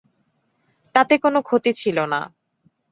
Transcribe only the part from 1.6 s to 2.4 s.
ছিল না।